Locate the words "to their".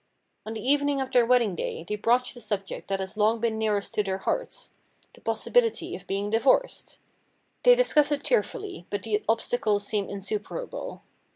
3.93-4.17